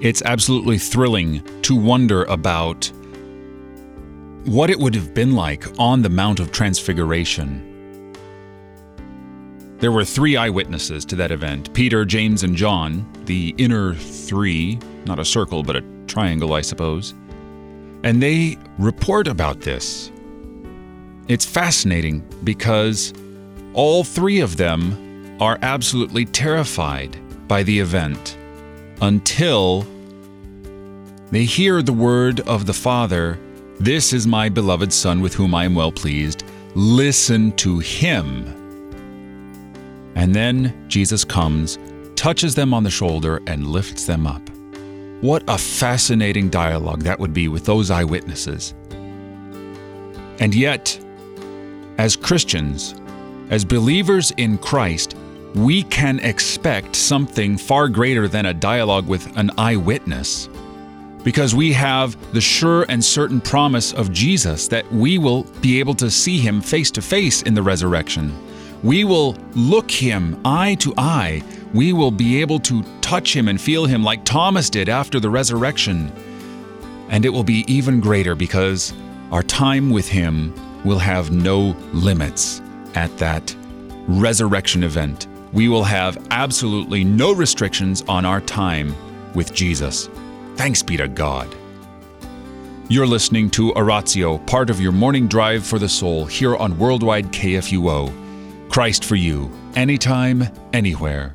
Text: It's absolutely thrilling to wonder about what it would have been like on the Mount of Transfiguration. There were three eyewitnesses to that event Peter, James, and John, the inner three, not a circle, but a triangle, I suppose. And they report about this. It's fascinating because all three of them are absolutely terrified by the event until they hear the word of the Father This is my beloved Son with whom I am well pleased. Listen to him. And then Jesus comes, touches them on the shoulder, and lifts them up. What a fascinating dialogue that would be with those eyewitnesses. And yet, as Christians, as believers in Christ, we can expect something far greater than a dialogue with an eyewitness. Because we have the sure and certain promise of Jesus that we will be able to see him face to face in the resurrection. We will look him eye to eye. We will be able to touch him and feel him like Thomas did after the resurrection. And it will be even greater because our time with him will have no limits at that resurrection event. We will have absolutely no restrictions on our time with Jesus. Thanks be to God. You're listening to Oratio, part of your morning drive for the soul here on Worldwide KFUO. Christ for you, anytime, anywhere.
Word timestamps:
It's 0.00 0.22
absolutely 0.22 0.78
thrilling 0.78 1.42
to 1.60 1.76
wonder 1.76 2.24
about 2.24 2.90
what 4.46 4.70
it 4.70 4.78
would 4.78 4.94
have 4.94 5.12
been 5.12 5.34
like 5.34 5.66
on 5.78 6.00
the 6.00 6.08
Mount 6.08 6.40
of 6.40 6.52
Transfiguration. 6.52 7.66
There 9.76 9.92
were 9.92 10.06
three 10.06 10.38
eyewitnesses 10.38 11.04
to 11.04 11.16
that 11.16 11.30
event 11.30 11.74
Peter, 11.74 12.06
James, 12.06 12.44
and 12.44 12.56
John, 12.56 13.06
the 13.26 13.54
inner 13.58 13.94
three, 13.94 14.78
not 15.04 15.18
a 15.18 15.24
circle, 15.24 15.62
but 15.62 15.76
a 15.76 15.84
triangle, 16.06 16.54
I 16.54 16.62
suppose. 16.62 17.12
And 18.02 18.22
they 18.22 18.56
report 18.78 19.28
about 19.28 19.60
this. 19.60 20.10
It's 21.28 21.44
fascinating 21.44 22.26
because 22.42 23.12
all 23.74 24.02
three 24.02 24.40
of 24.40 24.56
them 24.56 25.36
are 25.42 25.58
absolutely 25.60 26.24
terrified 26.24 27.18
by 27.46 27.62
the 27.62 27.78
event 27.78 28.38
until 29.00 29.86
they 31.30 31.44
hear 31.44 31.82
the 31.82 31.92
word 31.92 32.40
of 32.40 32.66
the 32.66 32.72
Father 32.72 33.38
This 33.80 34.12
is 34.12 34.26
my 34.26 34.50
beloved 34.50 34.92
Son 34.92 35.22
with 35.22 35.32
whom 35.32 35.54
I 35.54 35.64
am 35.64 35.74
well 35.74 35.90
pleased. 35.90 36.44
Listen 36.74 37.50
to 37.52 37.78
him. 37.78 38.44
And 40.14 40.34
then 40.34 40.84
Jesus 40.86 41.24
comes, 41.24 41.78
touches 42.14 42.54
them 42.54 42.74
on 42.74 42.82
the 42.84 42.90
shoulder, 42.90 43.40
and 43.46 43.68
lifts 43.68 44.04
them 44.04 44.26
up. 44.26 44.46
What 45.22 45.44
a 45.48 45.56
fascinating 45.56 46.50
dialogue 46.50 47.04
that 47.04 47.18
would 47.18 47.32
be 47.32 47.48
with 47.48 47.64
those 47.64 47.90
eyewitnesses. 47.90 48.74
And 50.40 50.54
yet, 50.54 51.02
as 51.96 52.16
Christians, 52.16 52.94
as 53.48 53.64
believers 53.64 54.30
in 54.36 54.58
Christ, 54.58 55.16
we 55.54 55.82
can 55.84 56.20
expect 56.20 56.94
something 56.94 57.56
far 57.56 57.88
greater 57.88 58.28
than 58.28 58.46
a 58.46 58.54
dialogue 58.54 59.06
with 59.06 59.36
an 59.36 59.50
eyewitness. 59.58 60.48
Because 61.24 61.54
we 61.54 61.72
have 61.72 62.16
the 62.32 62.40
sure 62.40 62.86
and 62.88 63.04
certain 63.04 63.40
promise 63.40 63.92
of 63.92 64.12
Jesus 64.12 64.68
that 64.68 64.90
we 64.90 65.18
will 65.18 65.44
be 65.60 65.78
able 65.78 65.94
to 65.94 66.10
see 66.10 66.38
him 66.38 66.60
face 66.60 66.90
to 66.92 67.02
face 67.02 67.42
in 67.42 67.52
the 67.52 67.62
resurrection. 67.62 68.32
We 68.82 69.04
will 69.04 69.36
look 69.54 69.90
him 69.90 70.40
eye 70.44 70.76
to 70.76 70.94
eye. 70.96 71.42
We 71.74 71.92
will 71.92 72.10
be 72.10 72.40
able 72.40 72.58
to 72.60 72.82
touch 73.02 73.36
him 73.36 73.48
and 73.48 73.60
feel 73.60 73.84
him 73.84 74.02
like 74.02 74.24
Thomas 74.24 74.70
did 74.70 74.88
after 74.88 75.20
the 75.20 75.28
resurrection. 75.28 76.10
And 77.10 77.26
it 77.26 77.30
will 77.30 77.44
be 77.44 77.64
even 77.66 78.00
greater 78.00 78.34
because 78.34 78.94
our 79.30 79.42
time 79.42 79.90
with 79.90 80.08
him 80.08 80.54
will 80.84 80.98
have 80.98 81.30
no 81.30 81.76
limits 81.92 82.62
at 82.94 83.16
that 83.18 83.54
resurrection 84.08 84.82
event. 84.82 85.26
We 85.52 85.68
will 85.68 85.84
have 85.84 86.26
absolutely 86.30 87.04
no 87.04 87.32
restrictions 87.32 88.02
on 88.08 88.24
our 88.24 88.40
time 88.40 88.94
with 89.34 89.52
Jesus. 89.52 90.08
Thanks 90.56 90.82
be 90.82 90.96
to 90.96 91.08
God. 91.08 91.54
You're 92.88 93.06
listening 93.06 93.50
to 93.50 93.72
Oratio, 93.74 94.38
part 94.38 94.68
of 94.68 94.80
your 94.80 94.92
morning 94.92 95.28
drive 95.28 95.64
for 95.64 95.78
the 95.78 95.88
soul 95.88 96.24
here 96.24 96.56
on 96.56 96.76
Worldwide 96.76 97.26
KFUO. 97.26 98.70
Christ 98.70 99.04
for 99.04 99.16
you, 99.16 99.50
anytime, 99.74 100.44
anywhere. 100.72 101.34